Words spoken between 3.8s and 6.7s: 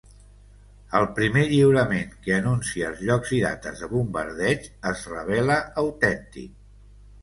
de bombardeigs es revela autèntic.